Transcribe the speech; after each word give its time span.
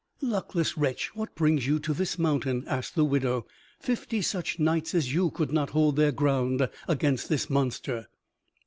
Luckless 0.23 0.79
wretch, 0.79 1.15
what 1.15 1.35
brings 1.35 1.67
you 1.67 1.77
to 1.81 1.93
this 1.93 2.17
mountain?" 2.17 2.63
asked 2.65 2.95
the 2.95 3.05
widow. 3.05 3.45
"Fifty 3.79 4.19
such 4.23 4.57
knights 4.57 4.95
as 4.95 5.13
you 5.13 5.29
could 5.29 5.51
not 5.51 5.69
hold 5.69 5.95
their 5.95 6.11
ground 6.11 6.67
against 6.87 7.29
the 7.29 7.45
monster." 7.51 8.07